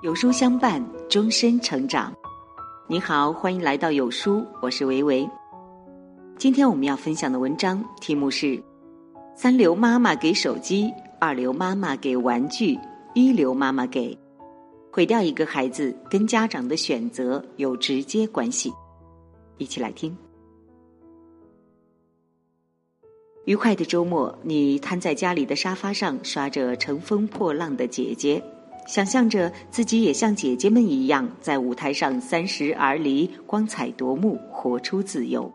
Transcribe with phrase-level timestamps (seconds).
[0.00, 0.80] 有书相伴，
[1.10, 2.14] 终身成长。
[2.86, 5.28] 你好，欢迎来到有书，我是维维。
[6.38, 8.62] 今天我们要分享的文章题目是：
[9.34, 10.88] 三流妈妈给手机，
[11.18, 12.78] 二流妈妈给玩具，
[13.12, 14.16] 一流妈妈给
[14.92, 18.72] 毁掉一个孩子，跟家长的选择有直接关系。
[19.56, 20.16] 一起来听。
[23.46, 28.40] 愉快的周末，你瘫在家里的沙发上，刷着《乘风破浪的姐姐》。
[28.88, 35.52] 想象着自己也像姐姐们一样，在舞台上三十而立，光彩夺目，活出自由。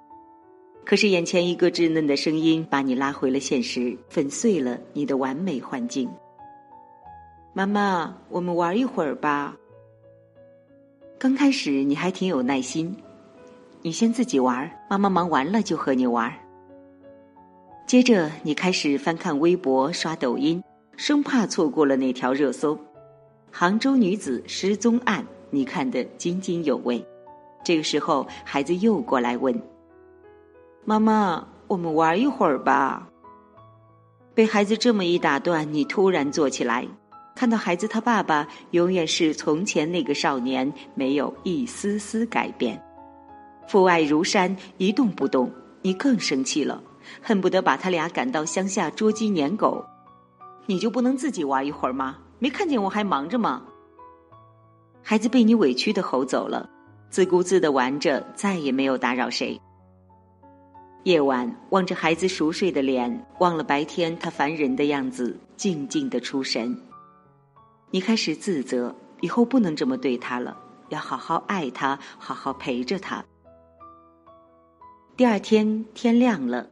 [0.85, 6.07] 可是眼前一个稚嫩的声音把你拉回了现实，粉碎了你的完美幻境。
[7.53, 9.57] 妈妈，我们玩一会儿吧。
[11.17, 12.95] 刚开始你还挺有耐心，
[13.81, 16.31] 你先自己玩，妈妈忙完了就和你玩。
[17.87, 20.63] 接着你开始翻看微博、刷抖音，
[20.97, 22.77] 生怕错过了那条热搜。
[23.55, 27.05] 杭州女子失踪案，你看得津津有味。
[27.63, 29.53] 这个时候，孩子又过来问
[30.83, 33.07] ：“妈妈，我们玩一会儿吧。”
[34.33, 36.83] 被孩子这么一打断，你突然坐起来，
[37.35, 42.83] 看到孩子他爸爸永远是从前那个少年，没有一丝丝改变，
[43.67, 45.47] 父爱如山，一动不动。
[45.83, 46.81] 你更生气了，
[47.21, 49.85] 恨不得把他俩赶到乡下捉鸡撵狗。
[50.65, 52.17] 你就不能自己玩一会儿吗？
[52.43, 53.63] 没看见我还忙着吗？
[55.01, 56.69] 孩子被你委屈的吼走了，
[57.09, 59.57] 自顾自的玩着，再也没有打扰谁。
[61.03, 66.77] 夜晚望着孩子熟睡的脸，忘了白天他烦人的样子，静静的出神。
[67.91, 70.57] 你开始自责，以后不能这么对他了，
[70.89, 73.23] 要好好爱他，好好陪着他。
[75.15, 76.69] 第二天天亮了，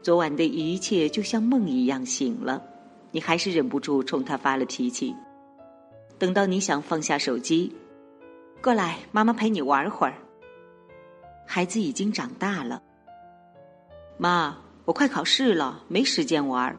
[0.00, 2.69] 昨晚的一切就像梦一样醒了。
[3.10, 5.14] 你还是忍不住冲他发了脾气。
[6.18, 7.74] 等到你想放下手机，
[8.62, 10.14] 过来，妈妈陪你玩会儿。
[11.46, 12.82] 孩子已经长大了。
[14.18, 16.78] 妈，我快考试了，没时间玩。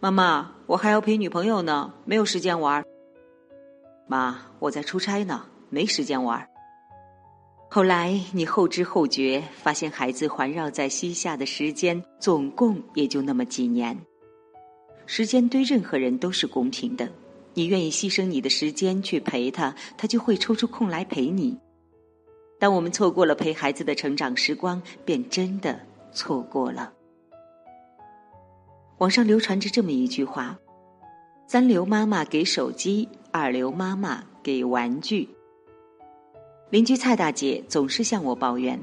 [0.00, 2.84] 妈妈，我还要陪女朋友呢，没有时间玩。
[4.08, 6.46] 妈，我在出差呢，没时间玩。
[7.70, 13.96] 后来你后知后觉，发现孩子环绕在膝下的时间，总共也就那么几年。
[15.14, 17.06] 时间对任何人都是公平的，
[17.52, 21.54] 你愿意牺牲你的时间去陪他，他就会抽出空来陪你。
[22.58, 25.78] 当我们错过了陪孩子的成长时光，便真的
[26.14, 26.90] 错过了。
[29.00, 30.58] 网上流传着这么一句话
[31.46, 35.28] ：“三流妈妈给手机，二流妈妈给玩具。”
[36.72, 38.80] 邻居蔡大姐总是向我抱怨，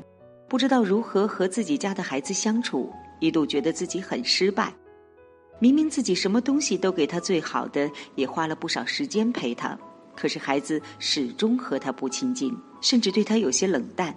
[0.47, 4.72] 不知道如何和自己家的孩子相处，一度觉得自己很失败。
[5.59, 9.77] 明明自己什么东西都给他最好的，也花了不少时间陪他，
[10.15, 14.15] 可是孩子始终和他不亲近，甚至对他有些冷淡。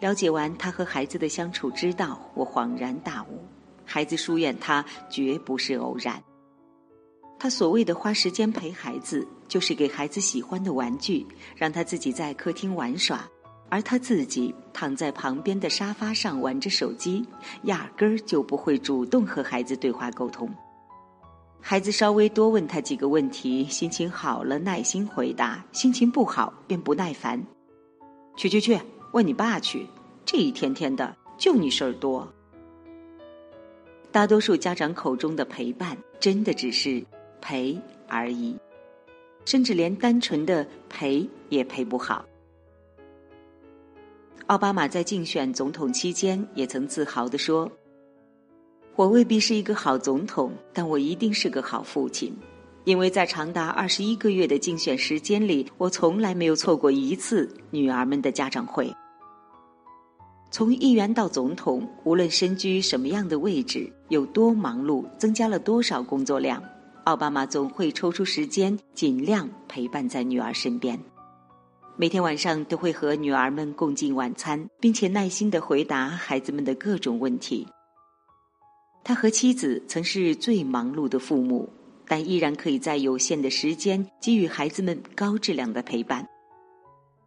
[0.00, 3.44] 了解完他和孩子的相处之道，我恍然大悟：
[3.84, 6.22] 孩子疏远他绝不是偶然。
[7.38, 13.28] 他所谓的花时间陪孩子，就是给孩子喜欢的玩具，让他自己在客厅玩耍。
[13.70, 17.24] 而他自己躺在旁边的沙发上玩着手机，
[17.62, 20.50] 压根儿就不会主动和孩子对话沟通。
[21.60, 27.40] 孩子稍微多问他几个问题，心情好了耐心回答，心情不好便不耐烦。
[28.36, 28.78] 去去去，
[29.12, 29.86] 问你爸去！
[30.24, 32.26] 这一天天的，就你事儿多。
[34.10, 37.04] 大多数家长口中的陪伴，真的只是
[37.40, 37.78] 陪
[38.08, 38.56] 而已，
[39.44, 42.24] 甚至连单纯的陪也陪不好。
[44.50, 47.70] 奥巴马在竞选总统期间也曾自豪地说
[48.96, 52.36] ：“我未必是一个好总统，但我一定是个好父亲，
[52.82, 58.92] 因为在长达二十一个月的竞选时间里，我从来没有错过一次女儿们的家长会。
[60.50, 66.60] 从议员到总统，无论身居什么样的位置，有多忙碌，增加了多少工作量，
[67.04, 70.98] 奥巴马总会抽出时间，尽量陪伴在女儿身边。”
[72.00, 77.68] 每天晚上都会和女儿们共进晚餐，并且耐心的回答孩子们的各种问题。
[79.04, 81.68] 他和妻子曾是最忙碌的父母，
[82.06, 86.26] 但依然可以在有限的时间给予孩子们高质量的陪伴。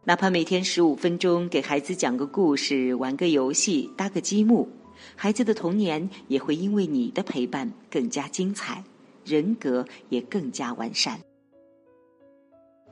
[0.02, 4.68] 哪怕每天十五分钟给孩子讲个故事、玩个游戏、搭个积木，
[5.14, 8.82] 孩子的童年也会因为你的陪伴更加精彩，
[9.24, 11.20] 人格也更加完善。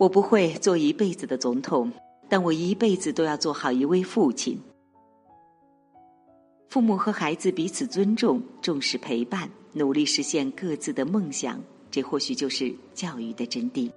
[0.03, 1.93] 我不会做一辈子的总统，
[2.29, 4.61] 但我一辈子都要做好一位父亲。
[6.69, 13.89] 父母和孩子彼此尊重，重视陪伴，努力实现各自的梦想，这或许就是教育的真谛。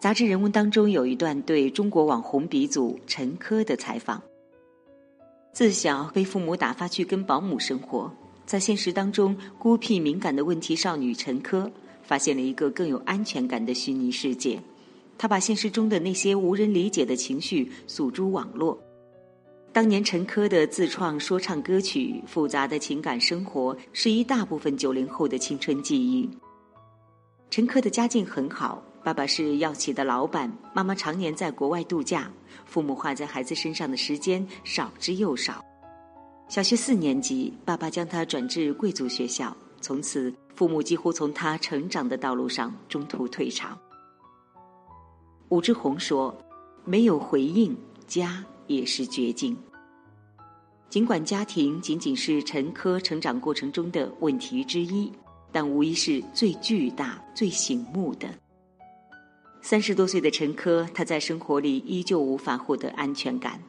[0.00, 4.20] 杂志人物当中有一段对中国网红鼻祖陈珂的采访。
[5.52, 8.12] 自小被父母打发去跟保姆生活，
[8.44, 11.70] 在现实当中孤僻敏感的问题少女陈珂，
[12.12, 14.60] 发现了一个更有安全感的虚拟世界。
[15.16, 18.78] 他把现实中的那些无人理解的情绪诉诸网络。
[19.72, 26.28] 当年陈珂的自创说唱歌曲，复杂的情感生活，是一大部分九零后的青春记忆。
[27.48, 32.30] 陈珂的家境很好，爸爸是药企的老板，妈妈常年在国外度假。
[32.66, 35.64] 父母花在孩子身上的时间少之又少。
[36.50, 43.76] 小学四年级，爸爸将他转至贵族学校，从此父母几乎从他成长的道路上中途退场。
[45.48, 46.34] 武志红说
[46.86, 47.76] ：“没有回应，
[48.06, 49.54] 家也是绝境。”
[50.88, 55.10] 尽管家庭仅仅是陈珂成长过程中的问题之一，
[55.50, 58.28] 但无疑是最巨大、最醒目的。
[59.62, 63.60] 三十多岁的陈珂，他在生活里依旧无法获得安全感。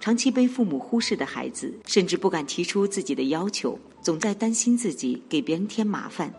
[0.00, 6.32] 长期被父母忽视的孩子，甚至不敢提出自己的要求，总在担心自己给别人添麻烦。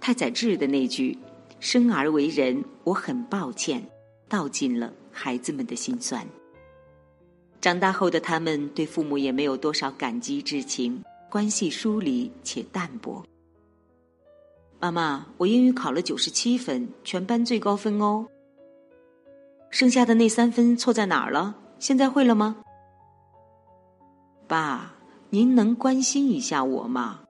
[0.00, 1.18] 太宰治的那句
[1.58, 3.82] “生而为人，我很抱歉”，
[4.28, 6.26] 道尽了孩子们的心酸。
[7.60, 13.24] 长大后的他们，对父母也没有多少感激之情，关系疏离且淡薄。
[14.78, 18.28] 妈妈，我英语考了九十七分，全班最高分哦。
[19.70, 21.56] 剩下的那三分错在哪儿了？
[21.78, 22.56] 现在会了吗？
[24.46, 24.94] 爸，
[25.30, 27.20] 您能关心一下我吗？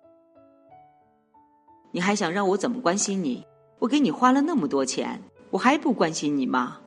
[1.91, 3.45] 你还想让我怎么关心你？
[3.79, 6.81] 我给你花了那么多钱，我还不关心你吗？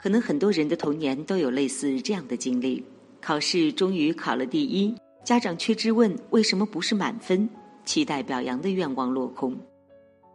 [0.00, 2.84] 可能很多人的童年都有类似这样的经历：
[3.20, 4.94] 考试终于考了第一，
[5.24, 7.48] 家长却质问为什么不是满分。
[7.84, 9.56] 期待表扬的愿望落空，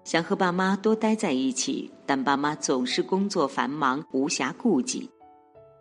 [0.04, 5.10] 想和爸妈多待在一起，但爸妈总是工作繁忙，无暇顾及。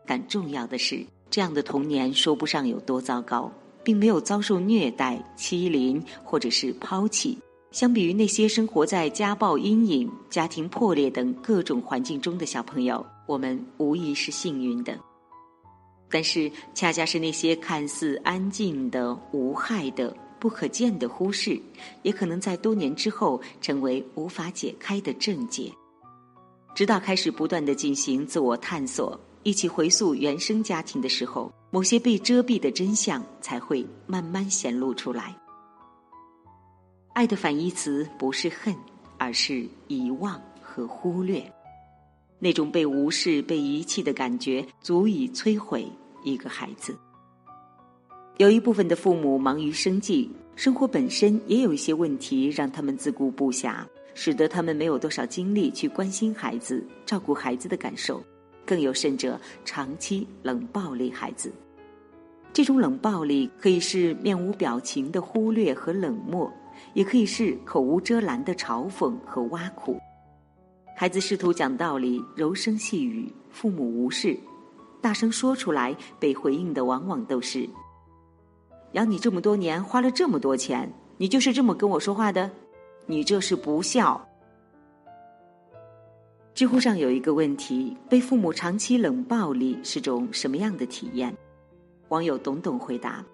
[0.06, 3.50] 但重要的是，这样的童年说不上有多糟糕，
[3.82, 7.36] 并没有遭受虐待、欺凌或者是抛弃。
[7.72, 14.96] 相比于那些生活在家暴阴影、家庭破裂等各种环境中的小朋友，我们无疑是幸运的。
[16.10, 20.14] 但是，恰恰是那些看似安静的、无害的。
[20.42, 21.56] 不可见的忽视，
[22.02, 25.70] 也可能在多年之后成为无法解开的症结。
[26.74, 35.32] 直到开始不断的进行自我探索，一起回溯原生家庭的时候，某些被遮蔽的真相才会慢慢显露出来。
[37.12, 38.74] 爱的反义词不是恨，
[39.18, 41.40] 而是遗忘和忽略。
[42.40, 45.86] 那种被无视、被遗弃的感觉，足以摧毁
[46.24, 46.98] 一个孩子。
[48.38, 53.84] 有一部分的父母忙于生计，生活本身也有一些问题，让他们自顾不暇，
[54.14, 58.22] 使得他们没有多少精力去关心孩子、照顾孩子的感受。
[58.64, 61.52] 更有甚者，长期冷暴力孩子。
[62.54, 66.50] 这种冷暴力可以是面无表情的忽略和冷漠，
[66.94, 69.98] 也可以是口无遮拦的嘲讽和挖苦。
[70.96, 74.38] 孩子试图讲道理，柔声细语，父母无视，
[75.02, 77.68] 大声说出来，被回应的往往都是。
[78.92, 82.50] 养你这么多年，花了这么多钱，你就是这么跟我说话的？
[83.06, 84.20] 你这是不孝。
[86.54, 91.34] 知乎上有一个问题：被父母长期冷暴力是种什么样的体验？
[92.08, 93.24] 网友董董回答：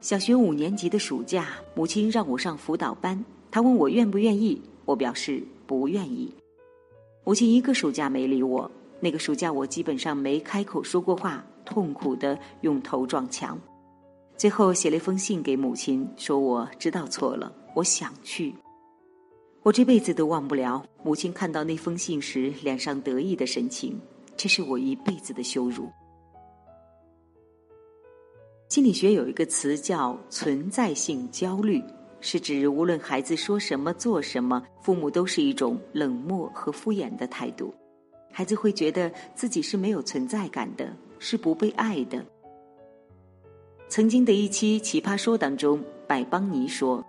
[0.00, 6.32] 小学五年级的暑假，母亲让我上辅导班，她问我愿不愿意，我表示不愿意。
[7.24, 13.58] 母亲一个暑假没理我，那个暑假我基本上没开口说过话，痛苦的用头撞墙。
[14.38, 18.54] 最后写了一封信给母亲，说我知道错了，我想去。
[19.64, 24.00] 我这辈子都忘不了母亲看到那封信时脸上得意的神情，
[24.36, 25.88] 这是我一辈子的羞辱。
[28.68, 31.82] 心理学有一个词叫存在性焦虑，
[32.20, 37.74] 是指无论孩子说什么做什么，父母都是一种冷漠和敷衍的态度，
[38.30, 42.24] 孩子会觉得自己是没有存在感的，是不被爱的。
[43.90, 47.02] 曾经的一期《奇葩说》当中，百邦尼说：“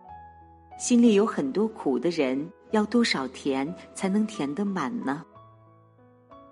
[0.80, 5.22] 心里有很多苦的人，要多少甜才能填得满呢？”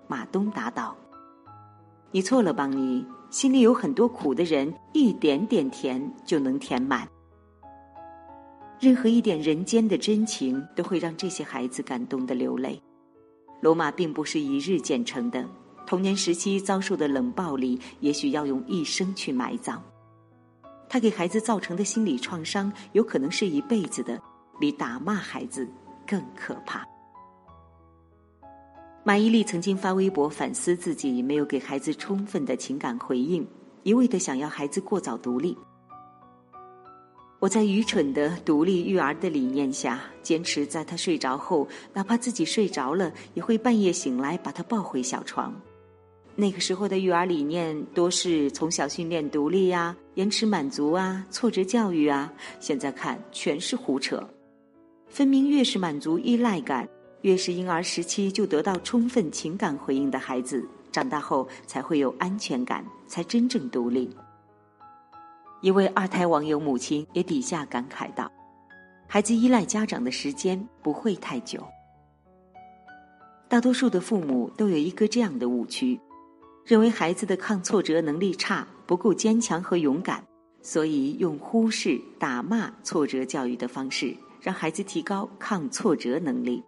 [0.06, 0.94] 马东答道
[2.12, 7.08] ：“你错了，邦尼，心里有很多苦的人，一点点甜就能填满。
[8.78, 12.80] 任何一点人间的真情，都会让这些孩子感动的流泪。
[13.62, 15.42] 罗马并不是一日建成的，
[15.86, 19.82] 童年时期遭受的冷暴力，也许要用一生去埋葬。”
[20.88, 24.20] 他给孩子造成的心理创伤，有可能是一辈子的，
[24.58, 25.68] 比打骂孩子
[26.06, 26.86] 更可怕。
[29.04, 33.46] 马伊琍曾经发微博反思自己没有给孩子充分的情感回应，
[33.82, 35.56] 一味的想要孩子过早独立。
[37.40, 45.54] 我在愚蠢的独立育儿的理念下，坚持在他睡着后，哪怕自己睡着了，也会半夜醒来把他抱回小床。
[46.40, 54.22] 那个时候的育儿理念多是从小训练独立呀、延迟满足啊、挫折教育啊，现在看全是胡扯。
[55.08, 56.88] 分明越是满足依赖感。
[57.22, 64.08] 越是婴儿时期就得到充分情感回应的孩子，长大后才会有安全感，才真正独立。
[65.60, 68.30] 一位二胎网友母亲也底下感慨道
[69.10, 71.60] ：“孩子依赖家长的时间不会太久。”
[73.50, 75.98] 大多数的父母都有一个这样的误区，
[76.68, 80.22] 认为孩子的抗挫折能力差，不够坚强和勇敢，
[80.60, 86.62] 所以用忽视、打骂、挫折教育的方式，让孩子提高抗挫折能力。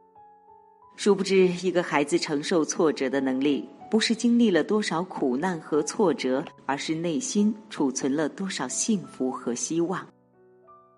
[0.97, 10.07] 殊不知，一个孩子承受挫折的能力，不是经历了多少苦难和挫折，而是内心储存了多少幸福和希望。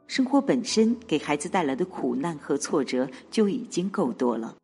[0.06, 4.54] 生活本身给孩子带来的苦难和挫折就已经够多了。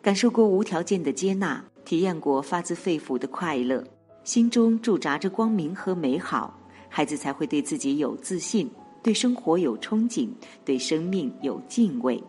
[0.00, 3.84] 感受过无条件的接纳，体验过发自肺腑的快乐，
[4.24, 8.70] 心中驻扎着光明和美好，孩子才会对自己有自信，
[9.02, 10.28] 对生活有憧憬，
[10.64, 12.22] 对生命有敬畏。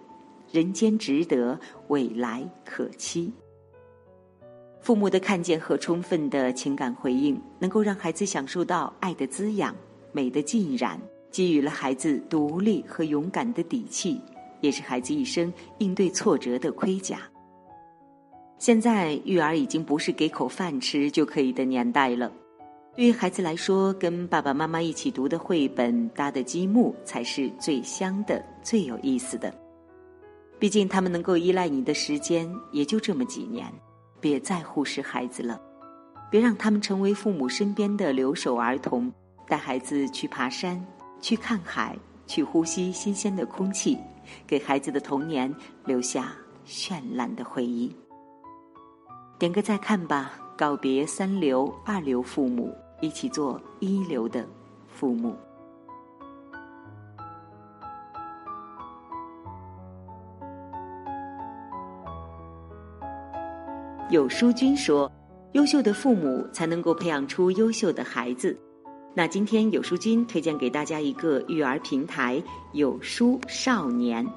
[0.52, 3.32] 人间值得，未来可期。
[4.82, 9.76] 父母的看见和充分的情感回应，能够让孩子享受到爱的滋养、
[10.12, 14.22] 美的浸染，给予了孩子独立和勇敢的底气，
[14.62, 17.20] 也是孩子一生应对挫折的盔甲。
[18.58, 22.32] 现在育儿已经不是给口饭吃就可以的年代了，
[22.96, 29.54] 对于孩子来说，跟爸爸妈妈一起读的绘本、搭的积木，才是最香的、最有意思的。
[30.58, 33.68] 毕竟，他们能够依赖你的时间也就这么几年，
[34.22, 35.60] 别再忽视孩子了，
[36.32, 39.12] 别让他们成为父母身边的留守儿童。
[39.48, 40.84] 带孩子去爬山，
[41.22, 41.96] 去看海，
[42.26, 43.98] 去呼吸新鲜的空气，
[44.48, 45.54] 给孩子的童年
[45.86, 46.34] 留下
[46.66, 47.94] 绚烂的回忆。
[49.46, 54.44] 点个再看吧，告别三流、二流父母，一起做一流的
[54.88, 55.36] 父母。
[64.10, 65.12] 有书君说
[65.54, 68.58] ：“优秀的父母才能够培养出优秀的孩子。”
[69.14, 72.42] 那今天有书君推荐给大家一个育儿平台——
[72.74, 74.28] 有书少年，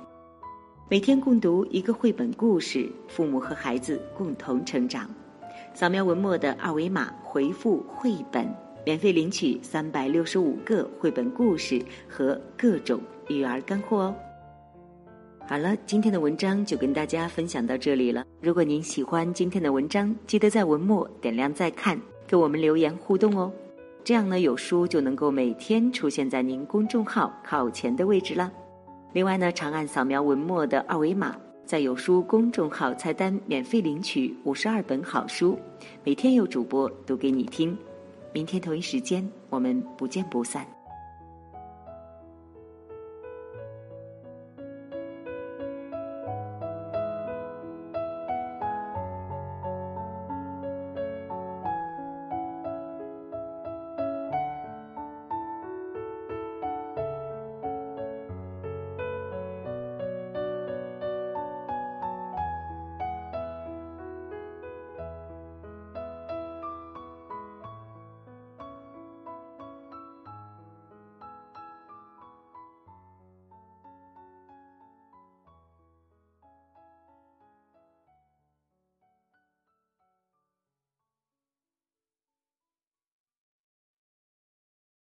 [0.91, 5.07] 每天共读一个绘本故事，父母和孩子共同成长。
[5.75, 8.49] 扫描文末的二维码，回复“绘本”，
[8.87, 11.79] 免费领取三百六十五个绘本故事
[12.09, 14.15] 和各种育儿干货哦。
[15.47, 18.25] 好了，今天的文章就跟大家分享到这里了。
[18.41, 23.53] 如果您喜欢今天的文章，记得在文末点亮再看，给我们留言互动哦。
[24.03, 28.51] 这样呢，有书就能够每天出现在您公众号靠前的位置了。
[29.13, 31.35] 另外呢，长按扫描文末的二维码，
[31.65, 35.59] 在有书公众号菜单免费领取五十二本好书，
[36.05, 37.77] 每天有主播读给你听。
[38.33, 40.78] 明天同一时间，我们不见不散。